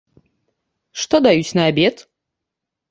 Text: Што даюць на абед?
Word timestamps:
Што 1.03 1.15
даюць 1.29 1.55
на 1.61 1.71
абед? 1.75 1.95